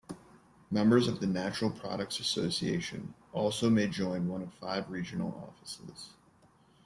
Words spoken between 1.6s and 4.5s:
Products Association also may join one